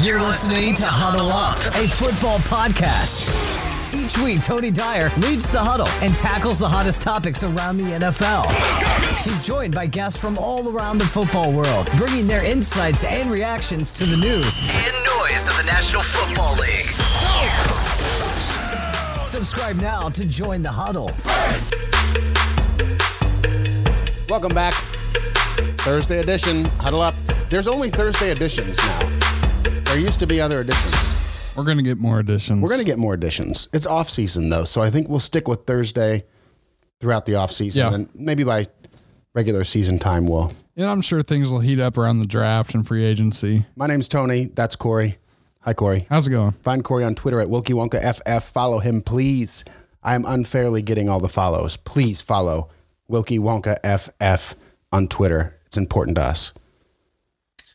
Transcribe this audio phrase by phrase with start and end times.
[0.00, 3.26] You're listening to Huddle Up, a football podcast.
[3.92, 8.46] Each week, Tony Dyer leads the huddle and tackles the hottest topics around the NFL.
[9.24, 13.92] He's joined by guests from all around the football world, bringing their insights and reactions
[13.94, 16.86] to the news and noise of the National Football League.
[19.26, 21.10] Subscribe now to join the huddle.
[24.28, 24.74] Welcome back.
[25.80, 26.66] Thursday edition.
[26.76, 27.16] Huddle up.
[27.50, 29.17] There's only Thursday editions now.
[29.88, 31.14] There used to be other editions.
[31.56, 32.60] We're gonna get more editions.
[32.62, 33.68] We're going to get more editions.
[33.72, 36.24] It's off season though, so I think we'll stick with Thursday
[37.00, 37.80] throughout the off season.
[37.80, 37.94] Yeah.
[37.94, 38.66] And maybe by
[39.34, 40.52] regular season time, we'll.
[40.76, 43.64] and I'm sure things will heat up around the draft and free agency.
[43.76, 44.44] My name's Tony.
[44.46, 45.16] That's Corey.
[45.62, 46.06] Hi, Corey.
[46.08, 46.52] How's it going?
[46.52, 48.44] Find Corey on Twitter at Wilkie Wonka FF.
[48.52, 49.64] Follow him, please.
[50.02, 51.76] I am unfairly getting all the follows.
[51.76, 52.68] Please follow
[53.08, 54.54] Wilkie Wonka FF
[54.92, 55.58] on Twitter.
[55.66, 56.52] It's important to us.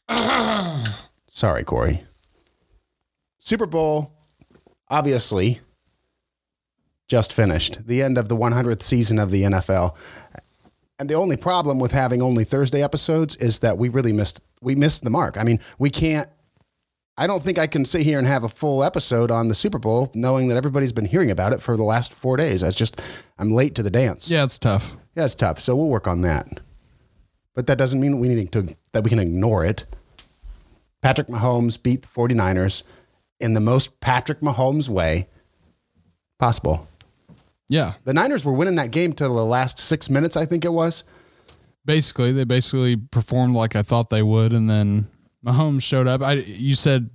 [1.35, 2.03] Sorry, Corey.
[3.39, 4.13] Super Bowl,
[4.87, 5.61] obviously,
[7.07, 7.87] just finished.
[7.87, 9.95] The end of the 100th season of the NFL.
[10.99, 14.75] And the only problem with having only Thursday episodes is that we really missed we
[14.75, 15.35] missed the mark.
[15.35, 16.29] I mean, we can't
[17.17, 19.79] I don't think I can sit here and have a full episode on the Super
[19.79, 22.63] Bowl knowing that everybody's been hearing about it for the last 4 days.
[22.63, 23.01] I just
[23.39, 24.29] I'm late to the dance.
[24.29, 24.95] Yeah, it's tough.
[25.15, 25.59] Yeah, it's tough.
[25.59, 26.59] So we'll work on that.
[27.55, 29.85] But that doesn't mean we need to that we can ignore it.
[31.03, 32.81] Patrick Mahomes beat the 49ers
[33.39, 35.27] in the most Patrick Mahomes way
[36.39, 36.87] possible.
[37.69, 40.73] Yeah, The Niners were winning that game to the last 6 minutes, I think it
[40.73, 41.03] was.
[41.85, 45.07] basically they basically performed like I thought they would, and then
[45.45, 46.21] Mahomes showed up.
[46.21, 47.09] I you said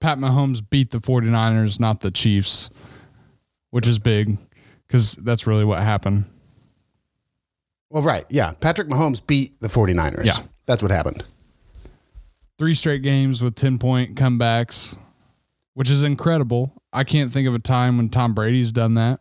[0.00, 2.70] Pat Mahomes beat the 49ers, not the Chiefs,
[3.70, 4.38] which is big
[4.86, 6.24] because that's really what happened.
[7.90, 8.24] Well, right.
[8.28, 8.52] Yeah.
[8.52, 10.24] Patrick Mahomes beat the 49ers.
[10.24, 10.38] Yeah.
[10.66, 11.24] That's what happened.
[12.60, 14.98] Three straight games with 10 point comebacks,
[15.72, 16.74] which is incredible.
[16.92, 19.20] I can't think of a time when Tom Brady's done that.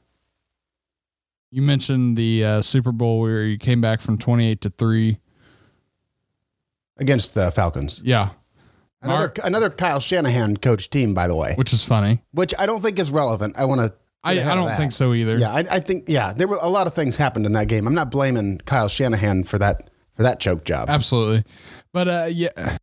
[1.49, 5.19] You mentioned the uh, Super Bowl where he came back from 28 to 3.
[6.97, 8.01] Against the Falcons.
[8.03, 8.31] Yeah,
[9.01, 12.21] Another another Kyle Shanahan coach team, by the way, which is funny.
[12.33, 13.57] which I don't think is relevant.
[13.57, 13.93] I want to.
[14.21, 15.37] I, I don't think so either.
[15.37, 17.87] Yeah, I, I think yeah, there were a lot of things happened in that game.
[17.87, 20.89] I'm not blaming Kyle Shanahan for that for that choke job.
[20.89, 21.45] Absolutely.
[21.93, 22.77] But uh, yeah,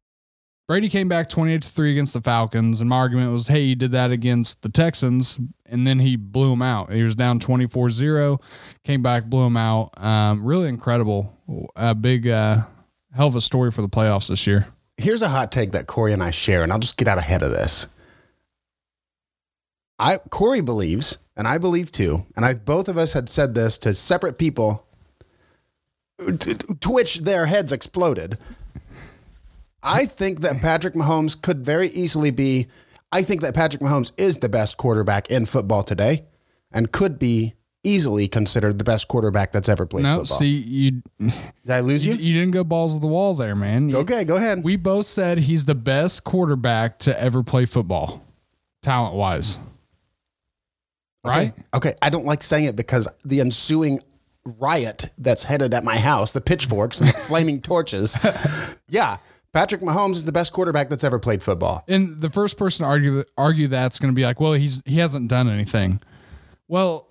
[0.68, 2.80] Brady came back 28 to 3 against the Falcons.
[2.80, 5.38] And my argument was, hey, he did that against the Texans.
[5.64, 6.92] And then he blew them out.
[6.92, 8.40] He was down 24 0,
[8.84, 9.90] came back, blew them out.
[9.96, 11.32] Um, really incredible.
[11.76, 12.62] A big, uh,
[13.16, 14.66] hell of a story for the playoffs this year.
[14.98, 17.42] Here's a hot take that Corey and I share, and I'll just get out ahead
[17.42, 17.86] of this.
[19.98, 23.78] I Corey believes, and I believe too, and I both of us had said this
[23.78, 24.86] to separate people,
[26.18, 28.38] to, to which their heads exploded.
[29.86, 32.66] I think that Patrick Mahomes could very easily be.
[33.12, 36.24] I think that Patrick Mahomes is the best quarterback in football today,
[36.72, 37.54] and could be
[37.84, 40.38] easily considered the best quarterback that's ever played No, football.
[40.38, 42.34] see, you, Did I lose you you?
[42.34, 43.88] didn't go balls to the wall there, man.
[43.90, 44.64] You- Okay, go ahead.
[44.64, 48.24] We both said he's the best quarterback to ever play football,
[48.82, 49.60] talent wise.
[51.24, 51.54] Right?
[51.74, 54.00] Okay, I don't like saying it because the ensuing
[54.44, 58.16] riot that's headed at my house, the pitchforks and the flaming torches.
[58.88, 59.16] Yeah,
[59.56, 61.82] Patrick Mahomes is the best quarterback that's ever played football.
[61.88, 64.82] And the first person to argue that, argue that's going to be like, well, he's
[64.84, 65.98] he hasn't done anything.
[66.68, 67.08] Well,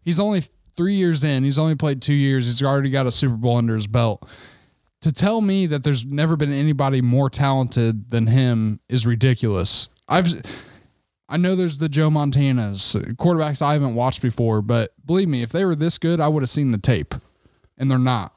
[0.00, 0.42] he's only
[0.76, 1.42] three years in.
[1.42, 2.46] He's only played two years.
[2.46, 4.28] He's already got a Super Bowl under his belt.
[5.00, 9.88] To tell me that there's never been anybody more talented than him is ridiculous.
[10.08, 10.40] I've
[11.28, 15.50] I know there's the Joe Montanas quarterbacks I haven't watched before, but believe me, if
[15.50, 17.12] they were this good, I would have seen the tape,
[17.76, 18.32] and they're not.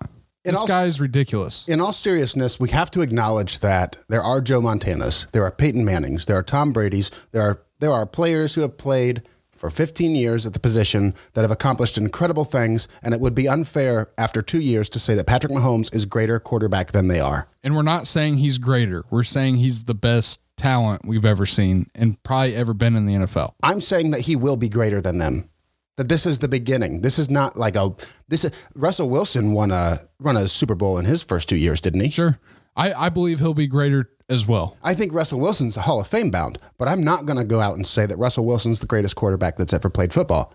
[0.45, 1.65] This also- guy is ridiculous.
[1.67, 5.83] In all seriousness, we have to acknowledge that there are Joe Montanas, there are Peyton
[5.83, 10.15] Mannings, there are Tom Brady's, there are there are players who have played for 15
[10.15, 14.41] years at the position that have accomplished incredible things, and it would be unfair after
[14.41, 17.47] two years to say that Patrick Mahomes is greater quarterback than they are.
[17.63, 19.03] And we're not saying he's greater.
[19.09, 23.13] We're saying he's the best talent we've ever seen and probably ever been in the
[23.13, 23.53] NFL.
[23.63, 25.49] I'm saying that he will be greater than them.
[25.97, 27.01] That this is the beginning.
[27.01, 27.93] This is not like a
[28.27, 31.79] this is Russell Wilson won a run a Super Bowl in his first two years,
[31.79, 32.09] didn't he?
[32.09, 32.39] Sure.
[32.75, 34.75] I, I believe he'll be greater as well.
[34.83, 37.61] I think Russell Wilson's a Hall of Fame bound, but I'm not going to go
[37.61, 40.53] out and say that Russell Wilson's the greatest quarterback that's ever played football.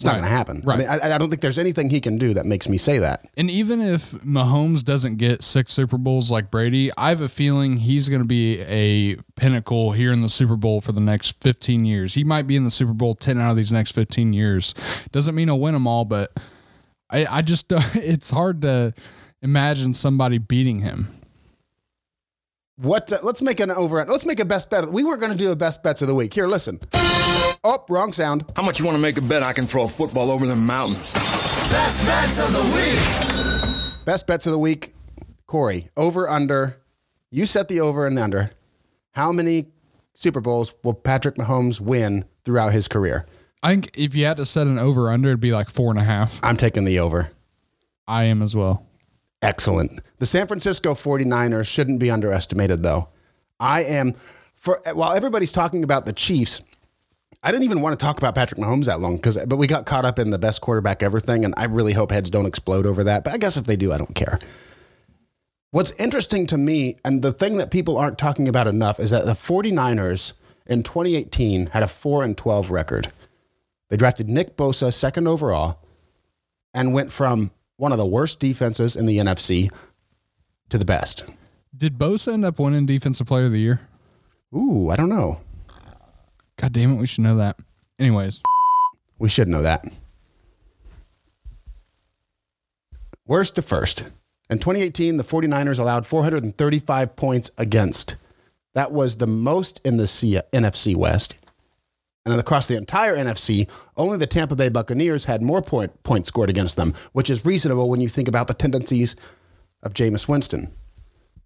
[0.00, 0.20] It's not Right.
[0.20, 0.62] going to happen.
[0.64, 0.74] Right.
[0.76, 2.98] I mean, I, I don't think there's anything he can do that makes me say
[3.00, 3.28] that.
[3.36, 7.76] And even if Mahomes doesn't get six Super Bowls like Brady, I have a feeling
[7.76, 11.84] he's going to be a pinnacle here in the Super Bowl for the next 15
[11.84, 12.14] years.
[12.14, 14.74] He might be in the Super Bowl 10 out of these next 15 years.
[15.12, 16.32] Doesn't mean he'll win them all, but
[17.10, 18.94] I, I just, it's hard to
[19.42, 21.08] imagine somebody beating him.
[22.76, 23.12] What?
[23.12, 24.02] Uh, let's make an over.
[24.06, 24.90] Let's make a best bet.
[24.90, 26.32] We weren't going to do a best bets of the week.
[26.32, 26.80] Here, listen.
[27.62, 28.46] Oh, wrong sound.
[28.56, 30.56] How much you want to make a bet I can throw a football over the
[30.56, 31.12] mountains?
[31.12, 34.04] Best bets of the week.
[34.06, 34.94] Best bets of the week.
[35.46, 36.80] Corey, over under.
[37.30, 38.50] You set the over and under.
[39.12, 39.66] How many
[40.14, 43.26] Super Bowls will Patrick Mahomes win throughout his career?
[43.62, 46.00] I think if you had to set an over under, it'd be like four and
[46.00, 46.40] a half.
[46.42, 47.30] I'm taking the over.
[48.08, 48.86] I am as well.
[49.42, 50.00] Excellent.
[50.18, 53.10] The San Francisco 49ers shouldn't be underestimated, though.
[53.58, 54.14] I am,
[54.54, 56.62] for while everybody's talking about the Chiefs,
[57.42, 59.86] I didn't even want to talk about Patrick Mahomes that long because, but we got
[59.86, 62.84] caught up in the best quarterback ever thing, and I really hope heads don't explode
[62.84, 63.24] over that.
[63.24, 64.38] But I guess if they do, I don't care.
[65.70, 69.24] What's interesting to me, and the thing that people aren't talking about enough, is that
[69.24, 70.34] the 49ers
[70.66, 73.08] in 2018 had a 4 and 12 record.
[73.88, 75.78] They drafted Nick Bosa second overall
[76.74, 79.70] and went from one of the worst defenses in the NFC
[80.68, 81.24] to the best.
[81.74, 83.80] Did Bosa end up winning Defensive Player of the Year?
[84.54, 85.40] Ooh, I don't know.
[86.60, 87.58] God damn it, we should know that.
[87.98, 88.42] Anyways,
[89.18, 89.84] We should know that.
[93.26, 94.10] Worst to first.
[94.48, 98.16] In 2018, the 49ers allowed 435 points against.
[98.74, 101.36] That was the most in the C- NFC West.
[102.26, 106.50] And across the entire NFC, only the Tampa Bay Buccaneers had more point, points scored
[106.50, 109.16] against them, which is reasonable when you think about the tendencies
[109.82, 110.70] of Jameis Winston.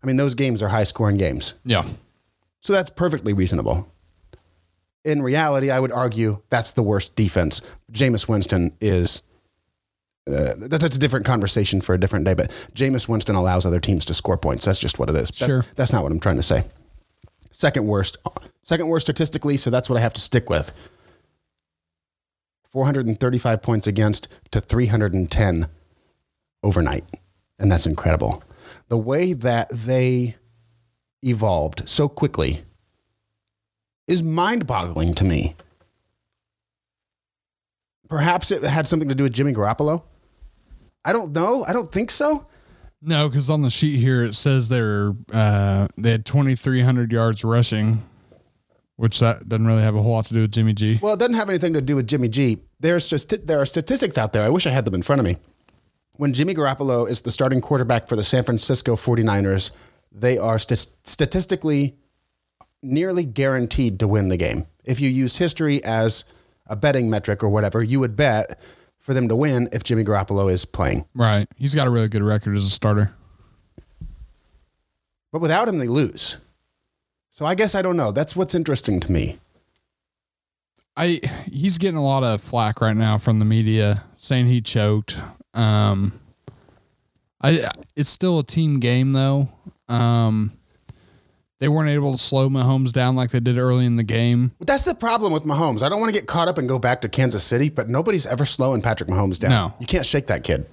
[0.02, 1.54] I mean, those games are high scoring games.
[1.64, 1.86] yeah.
[2.60, 3.92] So that's perfectly reasonable.
[5.04, 7.60] In reality, I would argue that's the worst defense.
[7.92, 9.22] Jameis Winston is.
[10.26, 13.78] Uh, that, that's a different conversation for a different day, but Jameis Winston allows other
[13.80, 14.64] teams to score points.
[14.64, 15.28] That's just what it is.
[15.28, 15.64] That- Sure.
[15.76, 16.62] that's not what I'm trying to say.
[17.50, 18.16] Second worst.
[18.62, 20.72] Second worst statistically, so that's what I have to stick with.
[22.70, 25.66] 435 points against to 310
[26.62, 27.04] overnight.
[27.58, 28.42] And that's incredible.
[28.88, 30.36] The way that they
[31.22, 32.64] evolved so quickly
[34.06, 35.56] is mind boggling to me.
[38.08, 40.02] Perhaps it had something to do with Jimmy Garoppolo.
[41.04, 41.64] I don't know.
[41.66, 42.46] I don't think so.
[43.02, 48.02] No, because on the sheet here it says they're uh, they had 2,300 yards rushing,
[48.96, 50.98] which that doesn't really have a whole lot to do with Jimmy G.
[51.02, 52.58] Well, it doesn't have anything to do with Jimmy G.
[52.80, 54.42] There's just there are statistics out there.
[54.42, 55.36] I wish I had them in front of me.
[56.16, 59.72] When Jimmy Garoppolo is the starting quarterback for the San Francisco 49ers,
[60.12, 61.96] they are st- statistically
[62.84, 64.66] nearly guaranteed to win the game.
[64.84, 66.24] If you used history as
[66.66, 68.60] a betting metric or whatever, you would bet
[68.98, 71.04] for them to win if Jimmy Garoppolo is playing.
[71.14, 71.46] Right.
[71.56, 73.14] He's got a really good record as a starter.
[75.32, 76.38] But without him, they lose.
[77.28, 78.12] So I guess I don't know.
[78.12, 79.38] That's what's interesting to me.
[80.96, 81.20] I
[81.50, 85.16] he's getting a lot of flack right now from the media saying he choked.
[85.52, 86.20] Um,
[87.40, 89.48] I it's still a team game though.
[89.88, 90.52] Um,
[91.60, 94.52] they weren't able to slow Mahomes down like they did early in the game.
[94.60, 95.82] That's the problem with Mahomes.
[95.82, 98.26] I don't want to get caught up and go back to Kansas City, but nobody's
[98.26, 99.50] ever slowing Patrick Mahomes down.
[99.50, 99.74] No.
[99.78, 100.66] You can't shake that kid.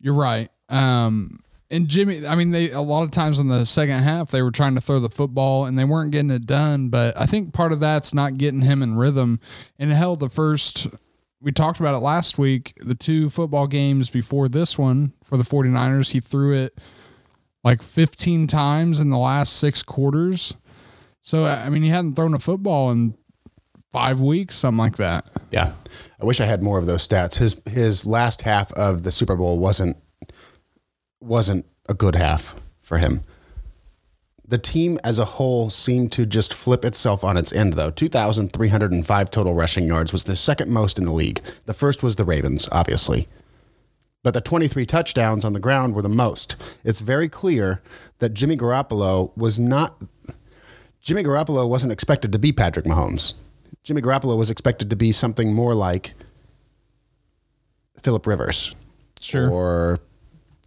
[0.00, 0.48] You're right.
[0.68, 1.40] Um,
[1.70, 4.50] and Jimmy, I mean, they a lot of times in the second half they were
[4.50, 6.88] trying to throw the football and they weren't getting it done.
[6.88, 9.40] But I think part of that's not getting him in rhythm.
[9.78, 10.86] And hell, the first
[11.40, 12.72] we talked about it last week.
[12.80, 16.78] The two football games before this one for the 49ers, he threw it
[17.64, 20.54] like 15 times in the last six quarters.
[21.20, 23.14] So I mean, he hadn't thrown a football in
[23.92, 25.26] five weeks, something like that.
[25.50, 25.72] Yeah.
[26.20, 27.38] I wish I had more of those stats.
[27.38, 29.96] His his last half of the Super Bowl wasn't
[31.20, 33.22] wasn't a good half for him.
[34.46, 37.90] The team as a whole seemed to just flip itself on its end though.
[37.90, 41.42] 2305 total rushing yards was the second most in the league.
[41.66, 43.28] The first was the Ravens, obviously.
[44.24, 46.56] But the 23 touchdowns on the ground were the most.
[46.84, 47.80] It's very clear
[48.18, 50.02] that Jimmy Garoppolo was not
[51.00, 53.34] Jimmy Garoppolo wasn't expected to be Patrick Mahomes.
[53.84, 56.12] Jimmy Garoppolo was expected to be something more like
[58.02, 58.74] Philip Rivers
[59.20, 59.48] Sure.
[59.48, 60.00] or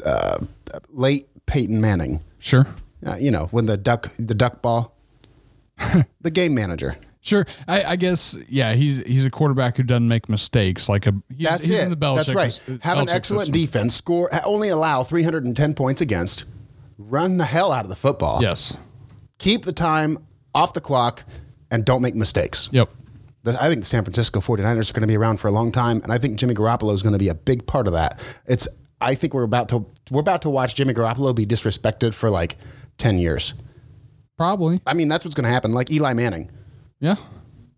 [0.05, 0.39] uh,
[0.89, 2.21] late Peyton Manning.
[2.39, 2.65] Sure.
[3.05, 4.95] Uh, you know, when the duck the duck ball,
[6.21, 6.95] the game manager.
[7.21, 7.45] Sure.
[7.67, 10.89] I, I guess yeah, he's he's a quarterback who doesn't make mistakes.
[10.89, 11.83] Like a he's, That's he's it.
[11.83, 12.33] in the Belichick.
[12.33, 12.61] That's right.
[12.67, 13.61] Uh, Have an excellent system.
[13.61, 13.93] defense.
[13.95, 16.45] Score only allow 310 points against.
[16.97, 18.41] Run the hell out of the football.
[18.41, 18.75] Yes.
[19.37, 20.17] Keep the time
[20.53, 21.23] off the clock
[21.69, 22.69] and don't make mistakes.
[22.71, 22.89] Yep.
[23.45, 26.01] I think the San Francisco 49ers are going to be around for a long time,
[26.03, 28.19] and I think Jimmy Garoppolo is going to be a big part of that.
[28.45, 28.67] It's
[28.99, 32.57] I think we're about to we're about to watch Jimmy Garoppolo be disrespected for like
[32.99, 33.55] 10 years.
[34.37, 34.79] Probably.
[34.85, 36.51] I mean, that's what's going to happen like Eli Manning,
[37.01, 37.15] Yeah.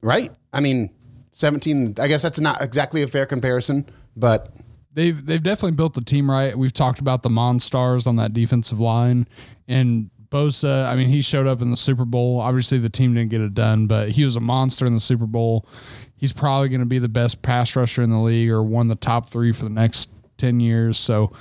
[0.02, 0.30] right?
[0.54, 0.92] I mean,
[1.32, 4.56] 17 I guess that's not exactly a fair comparison, but
[4.96, 6.56] They've they've definitely built the team right.
[6.56, 9.28] We've talked about the Monstars on that defensive line,
[9.68, 12.40] and Bosa, I mean, he showed up in the Super Bowl.
[12.40, 15.28] Obviously, the team didn't get it done, but he was a monster in the Super
[15.28, 15.68] Bowl.
[16.16, 18.90] He's probably going to be the best pass rusher in the league or one of
[18.90, 20.98] the top three for the next 10 years.
[20.98, 21.32] So,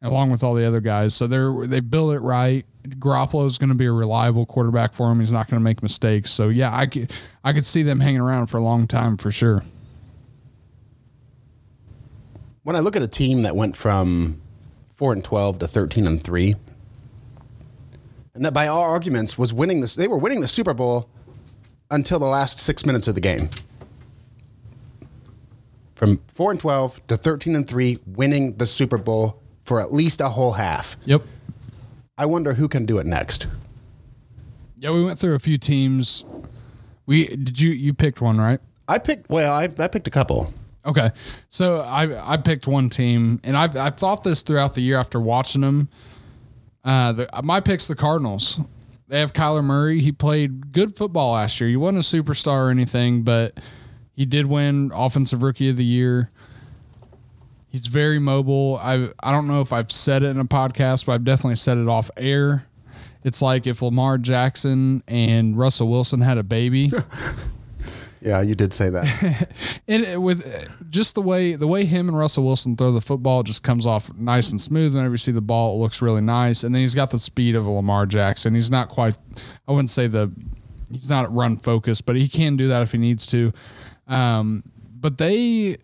[0.00, 1.12] along with all the other guys.
[1.12, 2.64] So, they're, they built it right.
[2.98, 5.20] Garoppolo is going to be a reliable quarterback for him.
[5.20, 6.30] He's not going to make mistakes.
[6.30, 7.12] So, yeah, I could,
[7.44, 9.62] I could see them hanging around for a long time for sure.
[12.62, 14.40] When I look at a team that went from
[14.94, 16.56] 4 and 12 to 13 and 3,
[18.36, 19.96] and that by all arguments was winning this.
[19.96, 21.08] They were winning the Super Bowl
[21.90, 23.48] until the last six minutes of the game.
[25.94, 30.20] From four and twelve to thirteen and three, winning the Super Bowl for at least
[30.20, 30.98] a whole half.
[31.06, 31.22] Yep.
[32.18, 33.46] I wonder who can do it next.
[34.78, 36.24] Yeah, we went through a few teams.
[37.06, 38.60] We did you you picked one right?
[38.88, 39.28] I picked.
[39.28, 40.52] Well, I, I picked a couple.
[40.84, 41.10] Okay,
[41.48, 45.20] so I I picked one team, and I've I've thought this throughout the year after
[45.20, 45.88] watching them.
[46.84, 48.60] Uh, the, my pick's the Cardinals.
[49.08, 50.00] They have Kyler Murray.
[50.00, 51.68] He played good football last year.
[51.68, 53.58] He wasn't a superstar or anything, but
[54.14, 56.28] he did win Offensive Rookie of the Year.
[57.76, 58.78] He's very mobile.
[58.82, 61.76] I I don't know if I've said it in a podcast, but I've definitely said
[61.76, 62.66] it off air.
[63.22, 66.90] It's like if Lamar Jackson and Russell Wilson had a baby.
[68.22, 69.50] Yeah, you did say that.
[69.88, 73.42] and it- with just the way the way him and Russell Wilson throw the football
[73.44, 74.94] just comes off nice and smooth.
[74.94, 76.64] Whenever you see the ball, it looks really nice.
[76.64, 78.54] And then he's got the speed of a Lamar Jackson.
[78.54, 79.16] He's not quite.
[79.68, 80.32] I wouldn't say the.
[80.90, 83.52] He's not run focused, but he can do that if he needs to.
[84.08, 84.64] Um,
[84.98, 85.76] but they.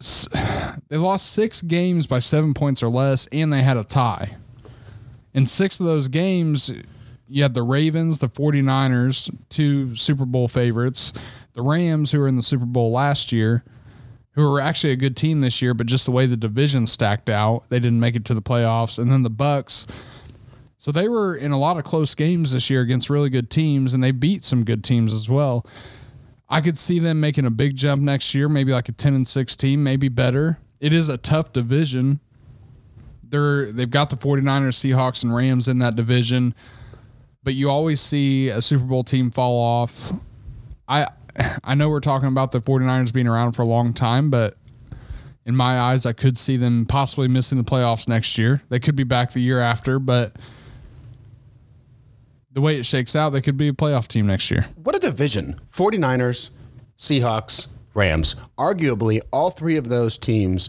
[0.88, 4.36] They lost six games by seven points or less, and they had a tie.
[5.34, 6.72] In six of those games,
[7.28, 11.12] you had the Ravens, the 49ers, two Super Bowl favorites,
[11.52, 13.64] the Rams, who were in the Super Bowl last year,
[14.32, 17.28] who were actually a good team this year, but just the way the division stacked
[17.28, 18.98] out, they didn't make it to the playoffs.
[18.98, 19.86] And then the Bucs.
[20.78, 23.94] So they were in a lot of close games this year against really good teams,
[23.94, 25.66] and they beat some good teams as well.
[26.48, 29.28] I could see them making a big jump next year, maybe like a 10 and
[29.28, 30.58] 6 team, maybe better.
[30.80, 32.20] It is a tough division.
[33.22, 36.54] They're they've got the 49ers, Seahawks and Rams in that division,
[37.42, 40.12] but you always see a Super Bowl team fall off.
[40.88, 41.08] I
[41.62, 44.56] I know we're talking about the 49ers being around for a long time, but
[45.44, 48.62] in my eyes, I could see them possibly missing the playoffs next year.
[48.68, 50.36] They could be back the year after, but
[52.52, 54.66] the way it shakes out, they could be a playoff team next year.
[54.76, 56.50] what a division 49ers,
[56.96, 58.36] Seahawks, Rams.
[58.56, 60.68] Arguably, all three of those teams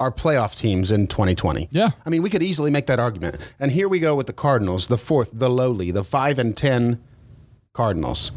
[0.00, 1.68] are playoff teams in 2020.
[1.70, 1.90] Yeah.
[2.06, 3.54] I mean, we could easily make that argument.
[3.60, 7.02] And here we go with the Cardinals, the fourth, the lowly, the 5 and 10
[7.74, 8.32] Cardinals.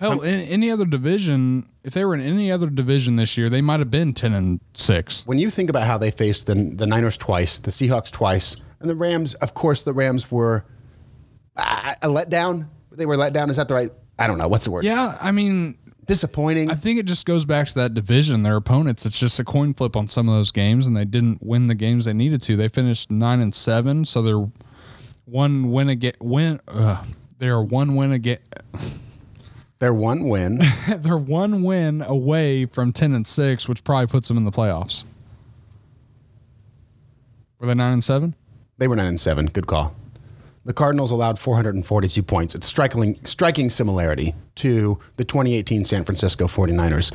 [0.00, 3.60] Hell, in any other division, if they were in any other division this year, they
[3.60, 5.26] might have been 10 and 6.
[5.26, 8.88] When you think about how they faced the, the Niners twice, the Seahawks twice, and
[8.88, 10.64] the Rams, of course, the Rams were
[11.56, 12.68] a letdown.
[12.92, 13.50] They were let down.
[13.50, 13.90] Is that the right?
[14.18, 14.48] I don't know.
[14.48, 14.84] What's the word?
[14.84, 15.78] Yeah, I mean,
[16.10, 16.72] Disappointing.
[16.72, 18.42] I think it just goes back to that division.
[18.42, 21.40] Their opponents, it's just a coin flip on some of those games, and they didn't
[21.40, 22.56] win the games they needed to.
[22.56, 24.50] They finished nine and seven, so they're
[25.24, 26.14] one win again.
[26.20, 26.60] Win.
[26.66, 27.04] Uh,
[27.38, 28.40] they're one win again.
[29.78, 30.58] Their one win.
[30.98, 35.04] they're one win away from ten and six, which probably puts them in the playoffs.
[37.60, 38.34] Were they nine and seven?
[38.78, 39.46] They were nine and seven.
[39.46, 39.94] Good call.
[40.64, 42.54] The Cardinals allowed 442 points.
[42.54, 47.14] It's striking, striking similarity to the 2018 San Francisco 49ers.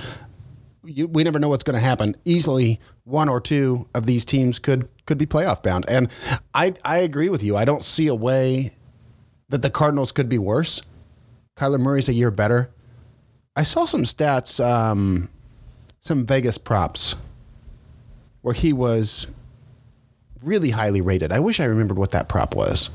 [0.83, 2.15] You, we never know what's going to happen.
[2.25, 5.85] Easily, one or two of these teams could could be playoff bound.
[5.87, 6.09] And
[6.53, 7.55] I I agree with you.
[7.55, 8.71] I don't see a way
[9.49, 10.81] that the Cardinals could be worse.
[11.55, 12.71] Kyler Murray's a year better.
[13.55, 15.29] I saw some stats, um,
[15.99, 17.15] some Vegas props,
[18.41, 19.27] where he was
[20.43, 21.31] really highly rated.
[21.31, 22.89] I wish I remembered what that prop was.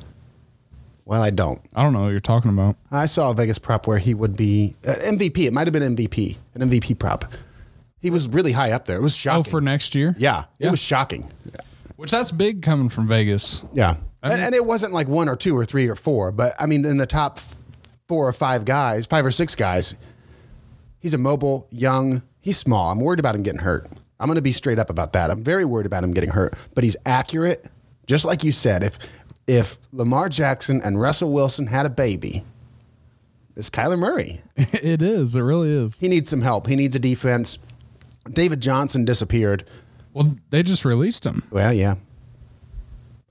[1.10, 1.60] Well, I don't.
[1.74, 2.76] I don't know what you're talking about.
[2.92, 5.38] I saw a Vegas prop where he would be uh, MVP.
[5.38, 7.24] It might have been MVP, an MVP prop.
[8.00, 8.96] He was really high up there.
[8.98, 9.50] It was Oh, shocking.
[9.50, 10.14] for next year?
[10.18, 10.70] yeah, it Yeah.
[10.70, 11.28] was shocking.
[11.96, 13.64] Which that's big coming from Vegas.
[13.72, 16.66] Yeah, and, and it wasn't like one or two or three or four, but I
[16.66, 17.56] mean, in the top f-
[18.06, 19.96] four or five guys, five or six guys,
[21.00, 22.22] he's a mobile, young.
[22.40, 22.92] He's small.
[22.92, 23.88] I'm worried about him getting hurt.
[24.20, 25.28] I'm going to be straight up about that.
[25.32, 27.66] I'm very worried about him getting hurt, but he's accurate.
[28.06, 28.98] Just like you said, if
[29.50, 32.44] if Lamar Jackson and Russell Wilson had a baby,
[33.56, 34.40] it's Kyler Murray.
[34.56, 35.34] it is.
[35.34, 35.98] It really is.
[35.98, 36.68] He needs some help.
[36.68, 37.58] He needs a defense.
[38.32, 39.64] David Johnson disappeared.
[40.14, 41.42] Well, they just released him.
[41.50, 41.96] Well, yeah.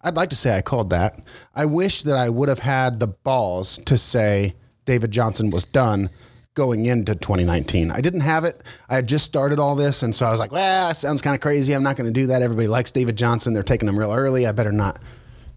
[0.01, 1.21] I'd like to say I called that.
[1.55, 6.09] I wish that I would have had the balls to say David Johnson was done
[6.53, 7.91] going into 2019.
[7.91, 8.61] I didn't have it.
[8.89, 11.33] I had just started all this, and so I was like, well, that sounds kind
[11.35, 11.73] of crazy.
[11.73, 12.41] I'm not going to do that.
[12.41, 13.53] Everybody likes David Johnson.
[13.53, 14.45] They're taking him real early.
[14.45, 14.99] I better not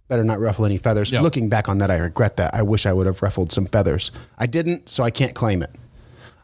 [0.08, 1.10] better not ruffle any feathers.
[1.10, 1.20] Yeah.
[1.20, 2.54] Looking back on that, I regret that.
[2.54, 4.10] I wish I would have ruffled some feathers.
[4.38, 5.70] I didn't, so I can't claim it.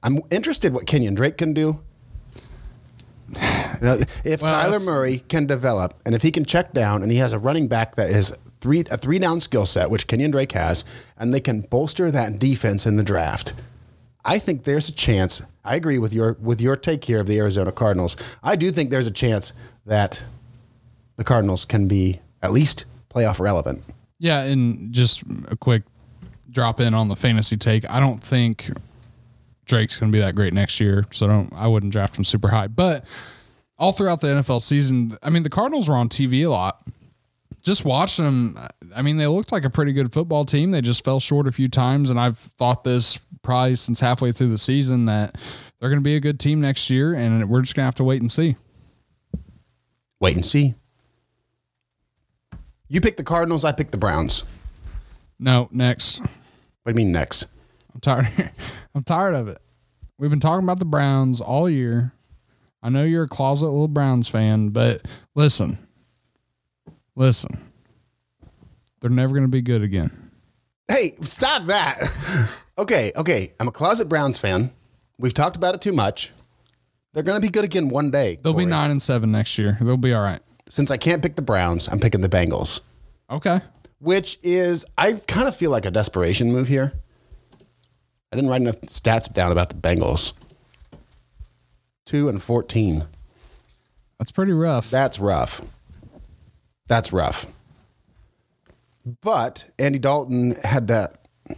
[0.02, 1.80] I'm interested what Kenyon Drake can do.
[3.80, 7.32] If Well, Kyler Murray can develop, and if he can check down, and he has
[7.32, 10.84] a running back that is three a three down skill set, which Kenyon Drake has,
[11.16, 13.54] and they can bolster that defense in the draft,
[14.24, 15.42] I think there's a chance.
[15.64, 18.16] I agree with your with your take here of the Arizona Cardinals.
[18.42, 19.52] I do think there's a chance
[19.86, 20.22] that
[21.16, 23.82] the Cardinals can be at least playoff relevant.
[24.18, 25.82] Yeah, and just a quick
[26.50, 27.88] drop in on the fantasy take.
[27.88, 28.70] I don't think
[29.64, 32.48] Drake's going to be that great next year, so don't I wouldn't draft him super
[32.48, 32.66] high.
[32.66, 33.04] But
[33.78, 36.82] all throughout the NFL season, I mean, the Cardinals were on TV a lot.
[37.62, 38.58] Just watching them,
[38.94, 40.70] I mean, they looked like a pretty good football team.
[40.70, 44.48] They just fell short a few times, and I've thought this probably since halfway through
[44.48, 45.36] the season that
[45.78, 47.94] they're going to be a good team next year, and we're just going to have
[47.96, 48.56] to wait and see.
[50.20, 50.74] Wait and see.
[52.88, 54.44] You pick the Cardinals, I pick the Browns.
[55.38, 56.20] No, next.
[56.20, 56.30] What
[56.86, 57.46] do you mean next?
[57.92, 58.52] I'm tired.
[58.94, 59.58] I'm tired of it.
[60.18, 62.12] We've been talking about the Browns all year.
[62.82, 65.02] I know you're a closet little Browns fan, but
[65.34, 65.78] listen,
[67.14, 67.58] listen,
[69.00, 70.30] they're never going to be good again.
[70.88, 72.48] Hey, stop that.
[72.78, 73.52] okay, okay.
[73.60, 74.72] I'm a closet Browns fan.
[75.18, 76.32] We've talked about it too much.
[77.12, 78.38] They're going to be good again one day.
[78.42, 79.76] They'll be nine and seven next year.
[79.80, 80.40] They'll be all right.
[80.68, 82.80] Since I can't pick the Browns, I'm picking the Bengals,
[83.30, 83.60] Okay.
[83.98, 86.92] which is, I kind of feel like a desperation move here.
[88.32, 90.32] I didn't write enough stats down about the Bengals.
[92.06, 93.06] 2 and 14.
[94.18, 94.90] That's pretty rough.
[94.90, 95.62] That's rough.
[96.86, 97.46] That's rough.
[99.22, 101.20] But Andy Dalton had that.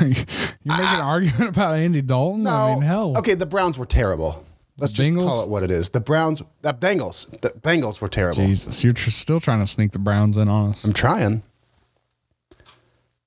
[0.00, 0.26] You're making
[0.64, 1.08] an ah.
[1.08, 2.46] argument about Andy Dalton?
[2.46, 3.16] I mean, hell.
[3.18, 4.45] Okay, the Browns were terrible.
[4.78, 5.28] Let's just Bengals?
[5.28, 5.90] call it what it is.
[5.90, 8.44] The Browns, the Bengals, the Bengals were terrible.
[8.44, 10.84] Jesus, you're tr- still trying to sneak the Browns in on us.
[10.84, 11.42] I'm trying.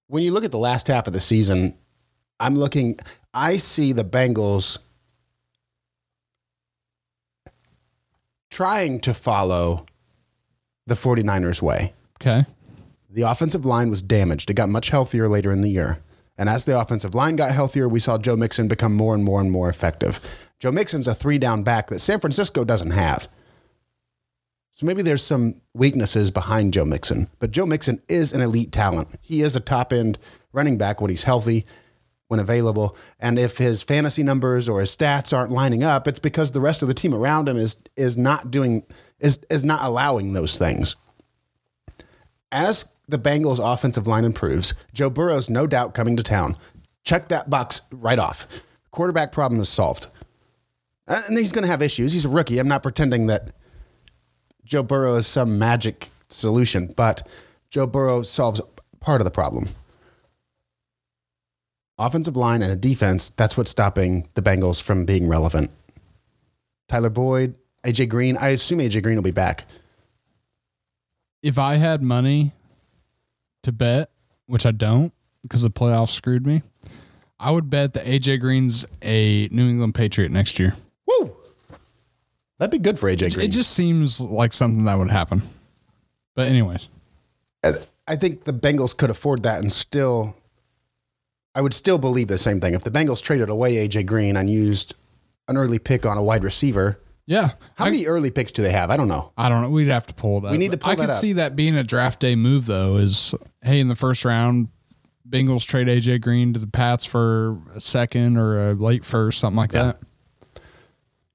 [0.07, 1.75] When you look at the last half of the season,
[2.39, 2.99] I'm looking,
[3.33, 4.77] I see the Bengals
[8.51, 9.85] trying to follow
[10.85, 11.93] the 49ers way.
[12.21, 12.45] Okay.
[13.09, 14.49] The offensive line was damaged.
[14.49, 15.99] It got much healthier later in the year.
[16.39, 19.41] And as the offensive line got healthier, we saw Joe Mixon become more and more
[19.41, 20.47] and more effective.
[20.57, 23.27] Joe Mixon's a three down back that San Francisco doesn't have.
[24.71, 29.09] So maybe there's some weaknesses behind Joe Mixon, but Joe Mixon is an elite talent.
[29.21, 30.17] He is a top end
[30.53, 31.65] running back when he's healthy,
[32.29, 32.95] when available.
[33.19, 36.81] And if his fantasy numbers or his stats aren't lining up, it's because the rest
[36.81, 38.85] of the team around him is is not doing
[39.19, 40.95] is is not allowing those things.
[42.49, 46.55] As the Bengals offensive line improves, Joe Burrow's no doubt coming to town.
[47.03, 48.45] Check that box right off.
[48.91, 50.07] Quarterback problem is solved.
[51.07, 52.13] Uh, And he's going to have issues.
[52.13, 52.59] He's a rookie.
[52.59, 53.51] I'm not pretending that
[54.63, 57.27] Joe Burrow is some magic solution, but
[57.69, 58.61] Joe Burrow solves
[58.99, 59.67] part of the problem.
[61.97, 65.69] Offensive line and a defense, that's what's stopping the Bengals from being relevant.
[66.87, 69.65] Tyler Boyd, AJ Green, I assume AJ Green will be back.
[71.41, 72.51] if I had money
[73.63, 74.09] to bet,
[74.45, 76.61] which I don't because the playoffs screwed me,
[77.39, 80.75] I would bet that AJ Green's a New England Patriot next year.
[81.07, 81.35] Woo!
[82.57, 83.47] That'd be good for AJ Green.
[83.47, 85.41] It just seems like something that would happen.
[86.35, 86.89] But anyways,
[88.07, 90.35] I think the Bengals could afford that and still,
[91.55, 92.73] I would still believe the same thing.
[92.73, 94.95] If the Bengals traded away AJ Green and used
[95.47, 97.51] an early pick on a wide receiver, yeah.
[97.75, 98.89] how I, many early picks do they have?
[98.89, 99.31] I don't know.
[99.37, 99.69] I don't know.
[99.69, 100.51] We'd have to pull that.
[100.51, 101.15] We need to pull I that could up.
[101.15, 102.97] see that being a draft day move though.
[102.97, 104.69] Is hey in the first round,
[105.29, 109.57] Bengals trade AJ Green to the Pats for a second or a late first, something
[109.57, 109.99] like that.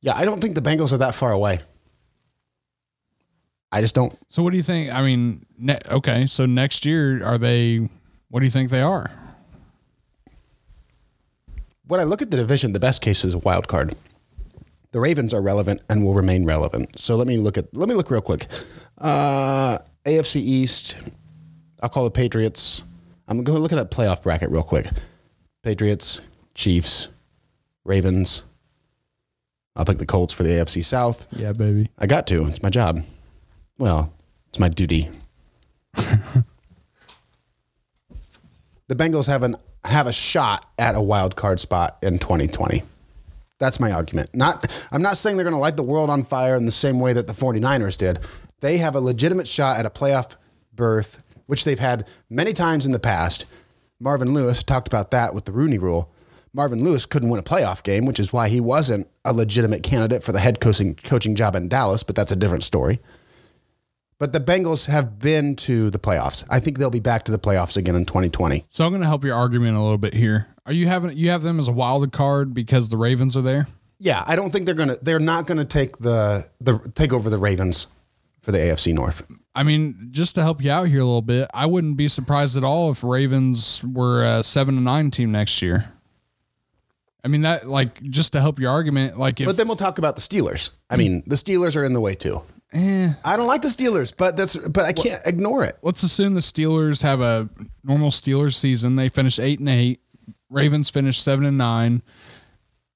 [0.00, 1.60] Yeah, I don't think the Bengals are that far away.
[3.70, 4.16] I just don't.
[4.28, 4.92] So what do you think?
[4.92, 7.88] I mean, ne- okay, so next year are they?
[8.30, 9.12] What do you think they are?
[11.86, 13.94] When I look at the division, the best case is a wild card.
[14.94, 17.00] The Ravens are relevant and will remain relevant.
[17.00, 18.46] So let me look at let me look real quick.
[18.96, 20.96] Uh, AFC East,
[21.82, 22.84] I'll call the Patriots.
[23.26, 24.86] I'm going to look at that playoff bracket real quick.
[25.64, 26.20] Patriots,
[26.54, 27.08] Chiefs,
[27.82, 28.44] Ravens.
[29.74, 31.26] I'll pick the Colts for the AFC South.
[31.32, 31.90] Yeah, baby.
[31.98, 32.46] I got to.
[32.46, 33.02] It's my job.
[33.78, 34.12] Well,
[34.50, 35.10] it's my duty.
[35.94, 36.44] the
[38.90, 42.84] Bengals have an have a shot at a wild card spot in 2020.
[43.64, 44.34] That's my argument.
[44.34, 47.00] Not I'm not saying they're going to light the world on fire in the same
[47.00, 48.18] way that the 49ers did.
[48.60, 50.36] They have a legitimate shot at a playoff
[50.74, 53.46] berth, which they've had many times in the past.
[53.98, 56.12] Marvin Lewis talked about that with the Rooney rule.
[56.52, 60.22] Marvin Lewis couldn't win a playoff game, which is why he wasn't a legitimate candidate
[60.22, 63.00] for the head coaching coaching job in Dallas, but that's a different story.
[64.18, 66.44] But the Bengals have been to the playoffs.
[66.48, 68.64] I think they'll be back to the playoffs again in 2020.
[68.68, 70.46] So I'm going to help your argument a little bit here.
[70.66, 73.66] Are you having you have them as a wild card because the Ravens are there?
[73.98, 74.96] Yeah, I don't think they're gonna.
[75.02, 77.86] They're not gonna take the the take over the Ravens
[78.42, 79.26] for the AFC North.
[79.54, 82.56] I mean, just to help you out here a little bit, I wouldn't be surprised
[82.56, 85.92] at all if Ravens were a seven to nine team next year.
[87.22, 89.98] I mean that like just to help your argument, like if But then we'll talk
[89.98, 90.70] about the Steelers.
[90.90, 92.42] I mean, the Steelers are in the way too.
[92.74, 95.78] Eh, I don't like the Steelers, but that's but I can't ignore it.
[95.82, 97.48] let's assume the Steelers have a
[97.82, 98.96] normal Steelers season.
[98.96, 100.00] They finish eight and eight.
[100.50, 102.02] Ravens finish seven and nine.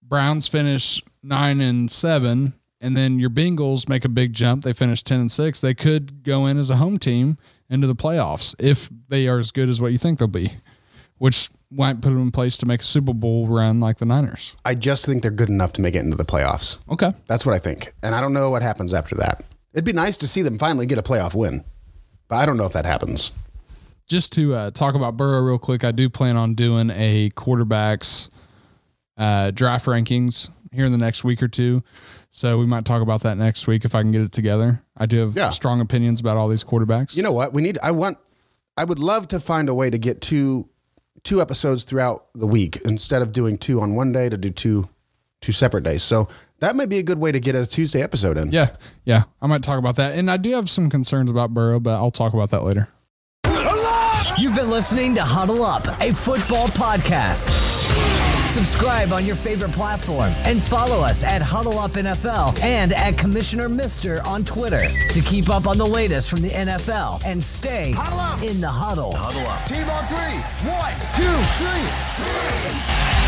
[0.02, 2.54] Browns finish nine and seven.
[2.80, 4.62] And then your Bengals make a big jump.
[4.62, 5.60] They finish ten and six.
[5.60, 7.36] They could go in as a home team
[7.68, 10.52] into the playoffs if they are as good as what you think they'll be,
[11.18, 14.54] which might put them in place to make a Super Bowl run like the Niners.
[14.64, 16.78] I just think they're good enough to make it into the playoffs.
[16.88, 17.12] Okay.
[17.26, 19.42] That's what I think, and I don't know what happens after that.
[19.78, 21.64] It'd be nice to see them finally get a playoff win,
[22.26, 23.30] but I don't know if that happens.
[24.08, 28.28] just to uh, talk about Burrow real quick, I do plan on doing a quarterbacks
[29.16, 31.84] uh, draft rankings here in the next week or two.
[32.30, 34.82] So we might talk about that next week if I can get it together.
[34.96, 35.50] I do have Yeah.
[35.50, 37.16] strong opinions about all these quarterbacks.
[37.16, 37.52] You know what?
[37.54, 37.78] We need.
[37.80, 38.18] I want.
[38.76, 40.68] I would love to find a way to get two
[41.22, 44.88] two episodes throughout the week instead of doing two on one day to do two
[45.40, 46.02] two separate days.
[46.02, 46.28] So
[46.60, 48.50] that might be a good way to get a Tuesday episode in.
[48.52, 50.16] yeah, yeah, I might talk about that.
[50.18, 52.88] And I do have some concerns about Burrow, but I'll talk about that later.
[54.36, 57.48] You've been listening to Huddle Up, a football podcast.
[58.50, 63.68] Subscribe on your favorite platform and follow us at Huddle Up NFL and at Commissioner
[63.68, 67.90] Mister on Twitter to keep up on the latest from the NFL and stay
[68.42, 69.12] in the huddle.
[69.14, 69.64] Huddle up.
[69.66, 70.38] Team on three.
[70.68, 73.27] One, two, three.